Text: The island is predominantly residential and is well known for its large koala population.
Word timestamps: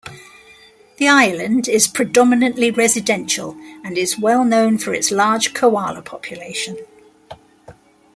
The 0.97 1.07
island 1.07 1.67
is 1.69 1.87
predominantly 1.87 2.71
residential 2.71 3.51
and 3.85 3.99
is 3.99 4.17
well 4.17 4.43
known 4.43 4.79
for 4.79 4.95
its 4.95 5.11
large 5.11 5.53
koala 5.53 6.01
population. 6.01 6.75